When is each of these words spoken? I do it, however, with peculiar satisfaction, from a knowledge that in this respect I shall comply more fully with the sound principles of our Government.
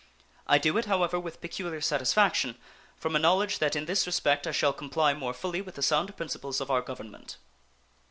I 0.47 0.57
do 0.57 0.79
it, 0.79 0.85
however, 0.85 1.19
with 1.19 1.41
peculiar 1.41 1.79
satisfaction, 1.79 2.57
from 2.97 3.15
a 3.15 3.19
knowledge 3.19 3.59
that 3.59 3.75
in 3.75 3.85
this 3.85 4.07
respect 4.07 4.47
I 4.47 4.51
shall 4.51 4.73
comply 4.73 5.13
more 5.13 5.31
fully 5.35 5.61
with 5.61 5.75
the 5.75 5.83
sound 5.83 6.17
principles 6.17 6.59
of 6.59 6.71
our 6.71 6.81
Government. 6.81 7.37